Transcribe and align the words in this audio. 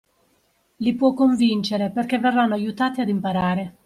Li 0.77 0.95
può 0.95 1.13
convincere 1.13 1.91
perché 1.91 2.17
verranno 2.17 2.55
aiutati 2.55 3.01
ad 3.01 3.09
imparare. 3.09 3.75